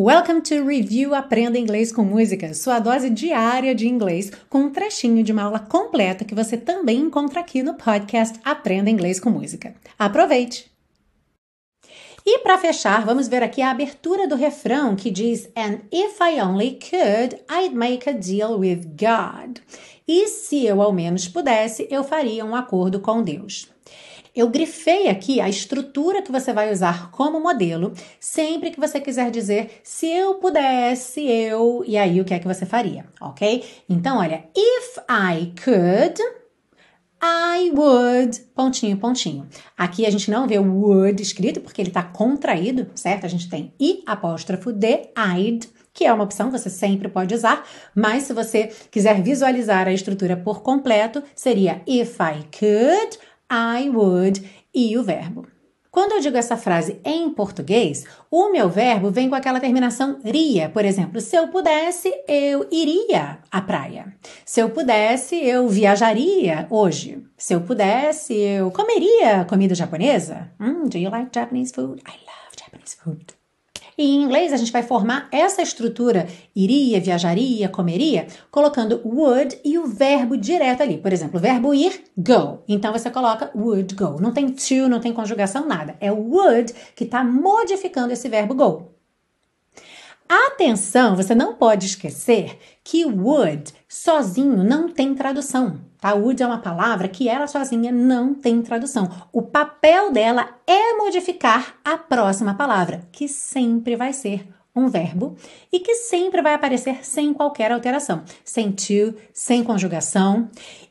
Welcome 0.00 0.42
to 0.42 0.64
Review 0.64 1.12
Aprenda 1.12 1.58
Inglês 1.58 1.90
com 1.90 2.04
Música, 2.04 2.54
sua 2.54 2.78
dose 2.78 3.10
diária 3.10 3.74
de 3.74 3.88
inglês, 3.88 4.30
com 4.48 4.60
um 4.60 4.70
trechinho 4.70 5.24
de 5.24 5.32
uma 5.32 5.42
aula 5.42 5.58
completa 5.58 6.24
que 6.24 6.36
você 6.36 6.56
também 6.56 7.00
encontra 7.00 7.40
aqui 7.40 7.64
no 7.64 7.74
podcast 7.74 8.38
Aprenda 8.44 8.88
Inglês 8.88 9.18
com 9.18 9.28
Música. 9.28 9.74
Aproveite! 9.98 10.70
E 12.24 12.38
para 12.44 12.58
fechar, 12.58 13.04
vamos 13.04 13.26
ver 13.26 13.42
aqui 13.42 13.60
a 13.60 13.72
abertura 13.72 14.28
do 14.28 14.36
refrão 14.36 14.94
que 14.94 15.10
diz: 15.10 15.48
And 15.56 15.80
if 15.90 16.20
I 16.20 16.40
only 16.40 16.78
could, 16.78 17.36
I'd 17.50 17.74
make 17.74 18.08
a 18.08 18.12
deal 18.12 18.56
with 18.56 18.82
God. 18.96 19.58
E 20.06 20.28
se 20.28 20.64
eu 20.64 20.80
ao 20.80 20.92
menos 20.92 21.26
pudesse, 21.26 21.88
eu 21.90 22.04
faria 22.04 22.44
um 22.44 22.54
acordo 22.54 23.00
com 23.00 23.20
Deus. 23.20 23.68
Eu 24.34 24.48
grifei 24.48 25.08
aqui 25.08 25.40
a 25.40 25.48
estrutura 25.48 26.22
que 26.22 26.32
você 26.32 26.52
vai 26.52 26.72
usar 26.72 27.10
como 27.10 27.40
modelo, 27.40 27.92
sempre 28.20 28.70
que 28.70 28.80
você 28.80 29.00
quiser 29.00 29.30
dizer 29.30 29.80
se 29.82 30.06
eu 30.06 30.34
pudesse, 30.34 31.26
eu, 31.26 31.82
e 31.86 31.96
aí 31.96 32.20
o 32.20 32.24
que 32.24 32.34
é 32.34 32.38
que 32.38 32.46
você 32.46 32.64
faria, 32.64 33.06
ok? 33.20 33.64
Então, 33.88 34.18
olha, 34.18 34.44
if 34.56 34.98
I 35.10 35.52
could, 35.62 36.20
I 37.20 37.72
would, 37.72 38.38
pontinho, 38.54 38.96
pontinho. 38.96 39.48
Aqui 39.76 40.06
a 40.06 40.10
gente 40.10 40.30
não 40.30 40.46
vê 40.46 40.58
o 40.58 40.62
would 40.62 41.20
escrito 41.20 41.60
porque 41.60 41.82
ele 41.82 41.90
está 41.90 42.02
contraído, 42.02 42.86
certo? 42.94 43.26
A 43.26 43.28
gente 43.28 43.48
tem 43.48 43.72
i 43.80 44.02
apóstrofo 44.06 44.70
I'd, 44.70 45.68
que 45.92 46.04
é 46.04 46.12
uma 46.12 46.22
opção 46.22 46.48
você 46.52 46.70
sempre 46.70 47.08
pode 47.08 47.34
usar, 47.34 47.66
mas 47.92 48.22
se 48.22 48.32
você 48.32 48.70
quiser 48.88 49.20
visualizar 49.20 49.88
a 49.88 49.92
estrutura 49.92 50.36
por 50.36 50.62
completo, 50.62 51.20
seria 51.34 51.82
if 51.88 52.18
I 52.20 52.44
could, 52.56 53.18
I 53.50 53.88
would 53.88 54.42
e 54.74 54.96
o 54.96 55.02
verbo. 55.02 55.46
Quando 55.90 56.12
eu 56.12 56.20
digo 56.20 56.36
essa 56.36 56.56
frase 56.56 57.00
em 57.04 57.30
português, 57.30 58.04
o 58.30 58.52
meu 58.52 58.68
verbo 58.68 59.10
vem 59.10 59.28
com 59.28 59.34
aquela 59.34 59.58
terminação 59.58 60.20
ria. 60.22 60.68
Por 60.68 60.84
exemplo, 60.84 61.20
se 61.20 61.34
eu 61.34 61.48
pudesse, 61.48 62.12
eu 62.28 62.68
iria 62.70 63.38
à 63.50 63.60
praia. 63.60 64.14
Se 64.44 64.60
eu 64.60 64.68
pudesse, 64.68 65.34
eu 65.34 65.66
viajaria 65.66 66.66
hoje. 66.68 67.24
Se 67.36 67.54
eu 67.54 67.62
pudesse, 67.62 68.34
eu 68.34 68.70
comeria 68.70 69.46
comida 69.46 69.74
japonesa. 69.74 70.52
Mm, 70.60 70.88
do 70.88 70.98
you 70.98 71.10
like 71.10 71.30
Japanese 71.34 71.72
food? 71.72 72.02
I 72.06 72.12
love 72.12 72.56
Japanese 72.56 72.96
food. 72.96 73.37
E 73.98 74.14
em 74.14 74.22
inglês 74.22 74.52
a 74.52 74.56
gente 74.56 74.70
vai 74.70 74.84
formar 74.84 75.28
essa 75.32 75.60
estrutura 75.60 76.28
iria, 76.54 77.00
viajaria, 77.00 77.68
comeria, 77.68 78.28
colocando 78.48 79.02
would 79.04 79.58
e 79.64 79.76
o 79.76 79.86
verbo 79.86 80.36
direto 80.36 80.84
ali. 80.84 80.98
Por 80.98 81.12
exemplo, 81.12 81.38
o 81.38 81.42
verbo 81.42 81.74
ir, 81.74 82.04
go. 82.16 82.62
Então 82.68 82.92
você 82.92 83.10
coloca 83.10 83.50
would 83.56 83.92
go. 83.96 84.20
Não 84.20 84.32
tem 84.32 84.48
to, 84.50 84.88
não 84.88 85.00
tem 85.00 85.12
conjugação, 85.12 85.66
nada. 85.66 85.96
É 86.00 86.12
o 86.12 86.30
would 86.30 86.72
que 86.94 87.02
está 87.02 87.24
modificando 87.24 88.12
esse 88.12 88.28
verbo 88.28 88.54
go. 88.54 88.97
Atenção, 90.28 91.16
você 91.16 91.34
não 91.34 91.54
pode 91.54 91.86
esquecer 91.86 92.58
que 92.84 93.04
would 93.04 93.72
sozinho 93.88 94.62
não 94.62 94.88
tem 94.88 95.14
tradução. 95.14 95.80
Tá? 95.98 96.14
Would 96.14 96.42
é 96.42 96.46
uma 96.46 96.58
palavra 96.58 97.08
que 97.08 97.28
ela 97.28 97.46
sozinha 97.46 97.90
não 97.90 98.34
tem 98.34 98.60
tradução. 98.60 99.08
O 99.32 99.42
papel 99.42 100.12
dela 100.12 100.48
é 100.66 100.96
modificar 100.96 101.76
a 101.84 101.96
próxima 101.96 102.54
palavra, 102.54 103.08
que 103.10 103.26
sempre 103.26 103.96
vai 103.96 104.12
ser 104.12 104.46
um 104.76 104.88
verbo 104.88 105.34
e 105.72 105.80
que 105.80 105.94
sempre 105.96 106.40
vai 106.40 106.54
aparecer 106.54 107.04
sem 107.04 107.32
qualquer 107.34 107.72
alteração, 107.72 108.22
sem 108.44 108.70
to, 108.70 109.14
sem 109.32 109.64
conjugação. 109.64 110.48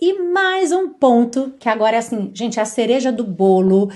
E 0.00 0.20
mais 0.20 0.72
um 0.72 0.88
ponto 0.88 1.54
que 1.58 1.68
agora 1.68 1.96
é 1.96 1.98
assim, 1.98 2.30
gente, 2.34 2.58
é 2.58 2.62
a 2.62 2.66
cereja 2.66 3.10
do 3.10 3.24
bolo. 3.24 3.90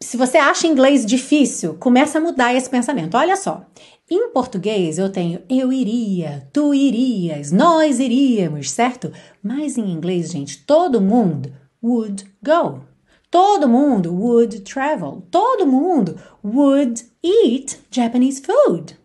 Se 0.00 0.16
você 0.16 0.38
acha 0.38 0.66
inglês 0.66 1.06
difícil, 1.06 1.74
começa 1.74 2.18
a 2.18 2.20
mudar 2.20 2.52
esse 2.54 2.68
pensamento. 2.68 3.16
Olha 3.16 3.36
só, 3.36 3.64
em 4.10 4.30
português 4.32 4.98
eu 4.98 5.10
tenho 5.10 5.42
eu 5.48 5.72
iria, 5.72 6.48
tu 6.52 6.74
irias, 6.74 7.50
nós 7.50 7.98
iríamos, 7.98 8.70
certo? 8.70 9.12
Mas 9.42 9.78
em 9.78 9.90
inglês, 9.90 10.30
gente, 10.30 10.58
todo 10.64 11.00
mundo 11.00 11.52
would 11.82 12.24
go. 12.42 12.82
Todo 13.30 13.66
mundo 13.66 14.12
would 14.12 14.60
travel. 14.60 15.26
Todo 15.30 15.66
mundo 15.66 16.20
would 16.44 17.02
eat 17.22 17.80
Japanese 17.90 18.40
food. 18.40 18.98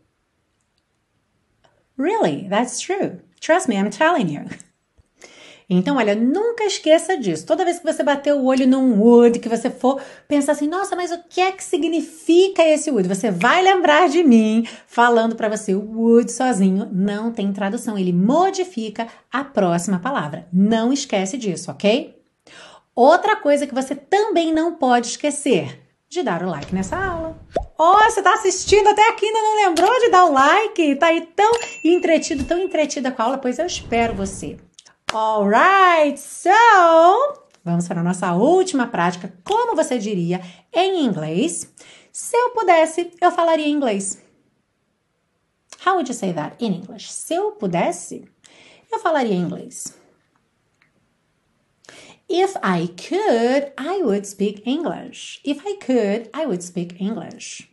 Really, 1.98 2.48
that's 2.50 2.80
true. 2.80 3.22
Trust 3.40 3.70
me, 3.70 3.78
I'm 3.78 3.90
telling 3.90 4.28
you. 4.28 4.46
Então, 5.70 5.98
olha, 5.98 6.16
nunca 6.16 6.64
esqueça 6.64 7.18
disso. 7.18 7.46
Toda 7.46 7.66
vez 7.66 7.78
que 7.80 7.86
você 7.86 8.02
bater 8.02 8.34
o 8.34 8.46
olho 8.46 8.66
num 8.66 9.02
would, 9.02 9.40
que 9.40 9.50
você 9.50 9.70
for 9.70 10.02
pensar 10.26 10.54
assim, 10.54 10.68
nossa, 10.68 10.96
mas 10.96 11.12
o 11.12 11.22
que 11.30 11.42
é 11.42 11.52
que 11.52 11.64
significa 11.64 12.64
esse 12.64 12.90
would? 12.90 13.10
Você 13.10 13.30
vai 13.30 13.62
lembrar 13.62 14.08
de 14.08 14.24
mim 14.24 14.66
falando 14.88 15.36
para 15.36 15.50
você, 15.50 15.76
o 15.76 15.82
would 15.82 16.32
sozinho 16.32 16.88
não 16.90 17.34
tem 17.34 17.52
tradução, 17.52 17.98
ele 17.98 18.14
modifica 18.14 19.08
a 19.30 19.44
próxima 19.44 20.00
palavra. 20.00 20.48
Não 20.54 20.94
esquece 20.94 21.38
disso, 21.38 21.70
ok? 21.70 22.16
Outra 22.96 23.36
coisa 23.36 23.68
que 23.68 23.76
você 23.76 23.94
também 23.94 24.54
não 24.54 24.76
pode 24.76 25.08
esquecer 25.08 25.82
de 26.10 26.24
dar 26.24 26.44
o 26.44 26.50
like 26.50 26.74
nessa 26.74 26.96
aula. 26.96 27.38
Oh, 27.78 28.04
você 28.06 28.22
está 28.22 28.34
assistindo 28.34 28.88
até 28.88 29.10
aqui 29.10 29.26
ainda 29.26 29.42
não 29.42 29.68
lembrou 29.68 30.00
de 30.00 30.10
dar 30.10 30.26
o 30.26 30.32
like? 30.32 30.96
Tá 30.96 31.08
aí 31.08 31.28
tão 31.36 31.52
entretido, 31.84 32.46
tão 32.46 32.58
entretida 32.58 33.12
com 33.12 33.22
a 33.22 33.26
aula? 33.26 33.38
Pois 33.38 33.60
eu 33.60 33.66
espero 33.66 34.16
você. 34.16 34.58
Alright, 35.20 36.20
so 36.20 36.52
vamos 37.66 37.88
para 37.88 38.02
a 38.02 38.04
nossa 38.04 38.36
última 38.36 38.86
prática. 38.86 39.34
Como 39.44 39.76
você 39.76 39.98
diria 39.98 40.40
em 40.72 41.04
inglês? 41.04 41.74
Se 42.12 42.38
eu 42.38 42.52
pudesse, 42.52 43.10
eu 43.20 43.32
falaria 43.32 43.68
inglês. 43.68 44.22
How 45.84 45.94
would 45.94 46.08
you 46.08 46.14
say 46.14 46.32
that 46.34 46.64
in 46.64 46.72
English? 46.72 47.12
Se 47.12 47.34
eu 47.34 47.54
pudesse, 47.54 48.30
eu 48.92 49.00
falaria 49.00 49.34
inglês. 49.34 49.98
If 52.30 52.56
I 52.58 52.88
could, 52.88 53.74
I 53.76 54.04
would 54.04 54.28
speak 54.28 54.62
English. 54.70 55.42
If 55.44 55.66
I 55.66 55.78
could, 55.78 56.30
I 56.32 56.46
would 56.46 56.64
speak 56.64 57.04
English. 57.04 57.68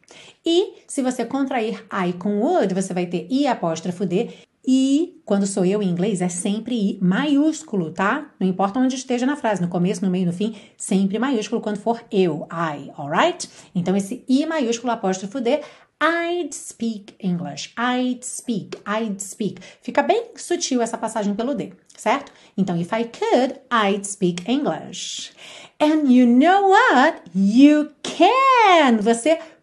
E 0.47 0.82
se 0.88 1.03
você 1.03 1.26
contrair 1.26 1.84
I 1.93 2.15
com 2.15 2.41
would, 2.41 2.72
você 2.72 2.94
vai 2.94 3.05
ter 3.05 3.26
I 3.31 3.47
apóstrofo 3.47 4.06
D 4.06 4.32
e 4.66 5.20
quando 5.25 5.47
sou 5.47 5.64
eu 5.64 5.82
em 5.82 5.88
inglês 5.88 6.20
é 6.20 6.28
sempre 6.28 6.75
I 6.75 6.98
maiúsculo, 7.00 7.91
tá? 7.91 8.30
Não 8.38 8.47
importa 8.47 8.78
onde 8.78 8.94
esteja 8.94 9.26
na 9.26 9.36
frase, 9.36 9.60
no 9.60 9.69
começo, 9.69 10.04
no 10.04 10.10
meio, 10.10 10.26
no 10.26 10.32
fim, 10.32 10.54
sempre 10.76 11.19
maiúsculo 11.19 11.60
quando 11.60 11.78
for 11.78 12.02
eu, 12.10 12.47
I, 12.50 12.91
alright? 12.97 13.48
Então 13.75 13.97
esse 13.97 14.25
I 14.28 14.47
maiúsculo 14.47 14.92
apóstrofo 14.92 15.41
D, 15.41 15.60
I'd 16.02 16.54
speak 16.54 17.14
English. 17.19 17.72
I'd 17.78 18.25
speak, 18.25 18.78
I'd 18.86 19.22
speak. 19.22 19.60
Fica 19.80 20.02
bem 20.02 20.32
sutil 20.36 20.82
essa 20.82 20.98
passagem 20.98 21.34
pelo 21.34 21.54
D, 21.54 21.72
certo? 21.96 22.32
Então, 22.56 22.76
if 22.76 22.92
I 22.92 23.04
could, 23.04 23.60
I'd 23.72 24.06
speak 24.06 24.44
English. 24.50 25.32
And 25.81 26.12
you 26.12 26.26
know 26.26 26.69
what? 26.69 27.22
You 27.34 27.91
can! 28.02 28.98
Você 29.00 29.36
pode 29.36 29.53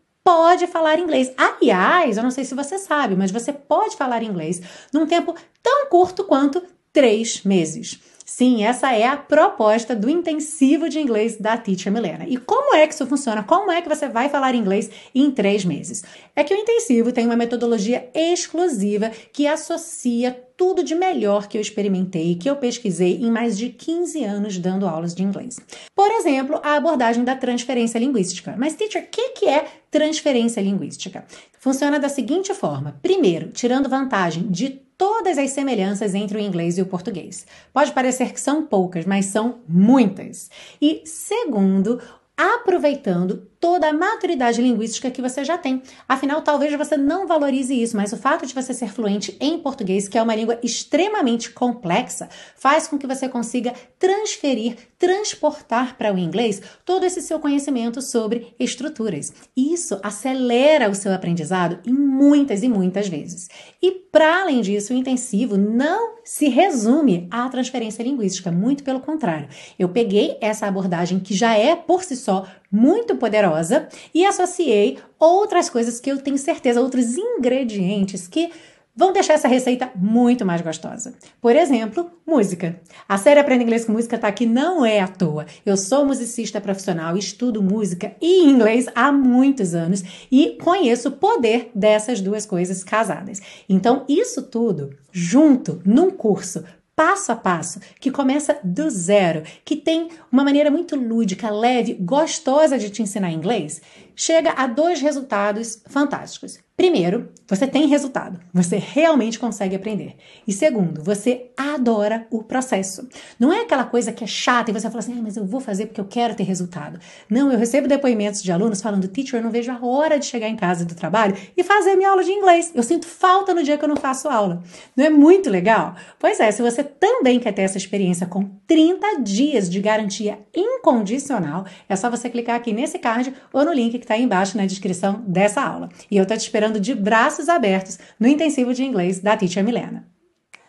falar 0.71 0.99
inglês. 0.99 1.31
Aliás, 1.37 2.17
eu 2.17 2.23
não 2.23 2.31
sei 2.31 2.43
se 2.43 2.55
você 2.55 2.77
sabe, 2.77 3.15
mas 3.15 3.31
você 3.31 3.53
pode 3.53 3.95
falar 3.95 4.23
inglês 4.23 4.61
num 4.91 5.05
tempo 5.05 5.35
tão 5.61 5.87
curto 5.87 6.23
quanto 6.23 6.63
três 6.91 7.43
meses. 7.43 7.99
Sim, 8.25 8.63
essa 8.63 8.93
é 8.93 9.05
a 9.05 9.17
proposta 9.17 9.93
do 9.93 10.09
intensivo 10.09 10.87
de 10.87 10.99
inglês 10.99 11.35
da 11.35 11.57
Teacher 11.57 11.91
Milena. 11.91 12.25
E 12.25 12.37
como 12.37 12.73
é 12.75 12.87
que 12.87 12.93
isso 12.93 13.05
funciona? 13.05 13.43
Como 13.43 13.69
é 13.69 13.81
que 13.81 13.89
você 13.89 14.07
vai 14.07 14.29
falar 14.29 14.55
inglês 14.55 14.89
em 15.13 15.29
três 15.29 15.65
meses? 15.65 16.03
É 16.33 16.43
que 16.43 16.53
o 16.53 16.57
intensivo 16.57 17.11
tem 17.11 17.25
uma 17.25 17.35
metodologia 17.35 18.09
exclusiva 18.15 19.11
que 19.33 19.45
associa 19.45 20.31
tudo 20.61 20.83
de 20.83 20.93
melhor 20.93 21.47
que 21.47 21.57
eu 21.57 21.61
experimentei, 21.61 22.35
que 22.35 22.47
eu 22.47 22.55
pesquisei 22.55 23.15
em 23.15 23.31
mais 23.31 23.57
de 23.57 23.69
15 23.69 24.23
anos 24.23 24.59
dando 24.59 24.87
aulas 24.87 25.15
de 25.15 25.23
inglês. 25.23 25.59
Por 25.95 26.11
exemplo, 26.11 26.59
a 26.61 26.75
abordagem 26.75 27.23
da 27.23 27.35
transferência 27.35 27.97
linguística. 27.97 28.53
Mas, 28.59 28.75
teacher, 28.75 29.01
o 29.01 29.07
que, 29.07 29.29
que 29.29 29.49
é 29.49 29.65
transferência 29.89 30.61
linguística? 30.61 31.25
Funciona 31.57 31.99
da 31.99 32.07
seguinte 32.07 32.53
forma: 32.53 32.95
primeiro, 33.01 33.47
tirando 33.47 33.89
vantagem 33.89 34.51
de 34.51 34.69
todas 34.95 35.39
as 35.39 35.49
semelhanças 35.49 36.13
entre 36.13 36.37
o 36.37 36.39
inglês 36.39 36.77
e 36.77 36.83
o 36.83 36.85
português. 36.85 37.47
Pode 37.73 37.91
parecer 37.91 38.31
que 38.31 38.39
são 38.39 38.63
poucas, 38.63 39.03
mas 39.03 39.25
são 39.25 39.61
muitas. 39.67 40.51
E 40.79 41.01
segundo, 41.05 41.99
aproveitando 42.37 43.47
toda 43.61 43.89
a 43.89 43.93
maturidade 43.93 44.59
linguística 44.59 45.11
que 45.11 45.21
você 45.21 45.45
já 45.45 45.55
tem. 45.55 45.83
Afinal, 46.09 46.41
talvez 46.41 46.75
você 46.75 46.97
não 46.97 47.27
valorize 47.27 47.79
isso, 47.79 47.95
mas 47.95 48.11
o 48.11 48.17
fato 48.17 48.43
de 48.43 48.55
você 48.55 48.73
ser 48.73 48.91
fluente 48.91 49.37
em 49.39 49.59
português, 49.59 50.07
que 50.07 50.17
é 50.17 50.21
uma 50.21 50.35
língua 50.35 50.59
extremamente 50.63 51.51
complexa, 51.51 52.27
faz 52.55 52.87
com 52.87 52.97
que 52.97 53.05
você 53.05 53.29
consiga 53.29 53.71
transferir, 53.99 54.77
transportar 54.97 55.95
para 55.95 56.11
o 56.11 56.17
inglês 56.17 56.59
todo 56.83 57.05
esse 57.05 57.21
seu 57.21 57.39
conhecimento 57.39 58.01
sobre 58.01 58.55
estruturas. 58.59 59.31
Isso 59.55 59.99
acelera 60.01 60.89
o 60.89 60.95
seu 60.95 61.13
aprendizado 61.13 61.79
em 61.85 61.93
muitas 61.93 62.63
e 62.63 62.67
muitas 62.67 63.07
vezes. 63.07 63.47
E 63.79 63.91
para 63.91 64.41
além 64.41 64.61
disso, 64.61 64.91
o 64.91 64.97
intensivo 64.97 65.55
não 65.55 66.15
se 66.23 66.49
resume 66.49 67.27
à 67.29 67.47
transferência 67.47 68.01
linguística, 68.01 68.51
muito 68.51 68.83
pelo 68.83 68.99
contrário. 68.99 69.47
Eu 69.77 69.89
peguei 69.89 70.37
essa 70.41 70.65
abordagem 70.65 71.19
que 71.19 71.35
já 71.35 71.55
é 71.55 71.75
por 71.75 72.03
si 72.03 72.15
só 72.15 72.47
muito 72.71 73.15
poderosa 73.17 73.50
poderosa 73.51 73.87
e 74.13 74.25
associei 74.25 74.97
outras 75.19 75.69
coisas 75.69 75.99
que 75.99 76.09
eu 76.11 76.17
tenho 76.17 76.37
certeza, 76.37 76.81
outros 76.81 77.17
ingredientes 77.17 78.27
que 78.27 78.51
vão 78.93 79.13
deixar 79.13 79.35
essa 79.35 79.47
receita 79.47 79.89
muito 79.95 80.45
mais 80.45 80.61
gostosa. 80.61 81.13
Por 81.39 81.55
exemplo, 81.55 82.11
música. 82.27 82.79
A 83.07 83.17
série 83.17 83.39
Aprenda 83.39 83.63
Inglês 83.63 83.85
com 83.85 83.93
Música 83.93 84.17
tá 84.17 84.27
aqui 84.27 84.45
não 84.45 84.85
é 84.85 84.99
à 84.99 85.07
toa. 85.07 85.45
Eu 85.65 85.77
sou 85.77 86.05
musicista 86.05 86.59
profissional, 86.59 87.15
estudo 87.17 87.63
música 87.63 88.13
e 88.21 88.43
inglês 88.43 88.87
há 88.93 89.11
muitos 89.11 89.73
anos 89.73 90.03
e 90.29 90.57
conheço 90.61 91.09
o 91.09 91.13
poder 91.13 91.71
dessas 91.73 92.19
duas 92.19 92.45
coisas 92.45 92.83
casadas. 92.83 93.41
Então, 93.69 94.05
isso 94.09 94.43
tudo 94.43 94.89
junto 95.11 95.81
num 95.85 96.11
curso 96.11 96.63
passo 97.01 97.31
a 97.31 97.35
passo, 97.35 97.79
que 97.99 98.11
começa 98.11 98.59
do 98.63 98.87
zero, 98.87 99.41
que 99.65 99.75
tem 99.75 100.09
uma 100.31 100.43
maneira 100.43 100.69
muito 100.69 100.95
lúdica, 100.95 101.49
leve, 101.49 101.95
gostosa 101.95 102.77
de 102.77 102.91
te 102.91 103.01
ensinar 103.01 103.31
inglês, 103.31 103.81
chega 104.15 104.51
a 104.51 104.67
dois 104.67 105.01
resultados 105.01 105.81
fantásticos. 105.87 106.59
Primeiro, 106.81 107.29
você 107.47 107.67
tem 107.67 107.85
resultado, 107.85 108.39
você 108.51 108.77
realmente 108.77 109.37
consegue 109.37 109.75
aprender. 109.75 110.15
E 110.47 110.53
segundo, 110.53 111.03
você 111.03 111.51
adora 111.55 112.25
o 112.31 112.41
processo. 112.41 113.07
Não 113.37 113.51
é 113.51 113.61
aquela 113.61 113.83
coisa 113.83 114.11
que 114.11 114.23
é 114.23 114.27
chata 114.27 114.71
e 114.71 114.73
você 114.73 114.87
fala 114.87 114.99
assim, 114.99 115.15
ah, 115.19 115.21
mas 115.21 115.37
eu 115.37 115.45
vou 115.45 115.59
fazer 115.59 115.85
porque 115.85 115.99
eu 115.99 116.05
quero 116.05 116.33
ter 116.33 116.43
resultado. 116.43 116.97
Não, 117.29 117.51
eu 117.51 117.59
recebo 117.59 117.87
depoimentos 117.87 118.41
de 118.41 118.51
alunos 118.51 118.81
falando, 118.81 119.07
teacher, 119.07 119.39
eu 119.39 119.43
não 119.43 119.51
vejo 119.51 119.69
a 119.69 119.85
hora 119.85 120.17
de 120.17 120.25
chegar 120.25 120.47
em 120.47 120.55
casa 120.55 120.83
do 120.85 120.95
trabalho 120.95 121.35
e 121.55 121.61
fazer 121.61 121.95
minha 121.95 122.09
aula 122.09 122.23
de 122.23 122.31
inglês. 122.31 122.71
Eu 122.73 122.81
sinto 122.81 123.05
falta 123.05 123.53
no 123.53 123.61
dia 123.61 123.77
que 123.77 123.83
eu 123.83 123.89
não 123.89 123.97
faço 123.97 124.27
aula. 124.27 124.63
Não 124.95 125.05
é 125.05 125.09
muito 125.09 125.49
legal? 125.49 125.93
Pois 126.17 126.39
é, 126.39 126.51
se 126.51 126.61
você 126.61 126.83
também 126.83 127.39
quer 127.39 127.51
ter 127.51 127.63
essa 127.63 127.77
experiência 127.77 128.25
com 128.25 128.49
30 128.65 129.21
dias 129.21 129.69
de 129.69 129.79
garantia 129.81 130.39
incondicional, 130.55 131.65
é 131.87 131.95
só 131.95 132.09
você 132.09 132.29
clicar 132.29 132.55
aqui 132.55 132.71
nesse 132.73 132.97
card 132.97 133.33
ou 133.51 133.65
no 133.65 133.73
link 133.73 133.91
que 133.91 134.05
está 134.05 134.13
aí 134.13 134.23
embaixo 134.23 134.57
na 134.57 134.65
descrição 134.65 135.21
dessa 135.27 135.61
aula. 135.61 135.89
E 136.09 136.15
eu 136.17 136.25
tô 136.25 136.33
te 136.35 136.39
esperando 136.39 136.70
de 136.79 136.95
braços 136.95 137.49
abertos 137.49 137.99
no 138.19 138.27
intensivo 138.27 138.73
de 138.73 138.83
inglês 138.83 139.19
da 139.19 139.35
Teacher 139.35 139.63
Milena. 139.63 140.07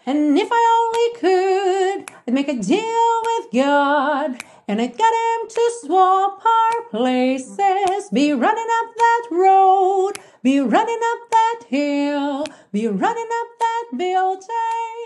And 0.04 0.36
if 0.36 0.48
I 0.50 0.62
only 0.80 1.20
could, 1.20 2.12
I'd 2.26 2.34
make 2.34 2.48
a 2.48 2.54
deal 2.54 3.22
with 3.24 3.52
God. 3.52 4.42
And 4.66 4.80
I'd 4.80 4.96
get 4.96 5.00
him 5.00 5.48
to 5.48 5.70
swap 5.82 6.42
our 6.44 6.82
places. 6.90 8.10
Be 8.12 8.32
running 8.32 8.70
up 8.82 8.94
that 8.96 9.28
road, 9.30 10.12
be 10.42 10.60
running 10.60 11.00
up 11.12 11.30
that 11.30 11.60
hill, 11.68 12.44
be 12.72 12.88
running 12.88 13.28
up 13.40 13.48
that 13.60 13.98
building. 13.98 15.01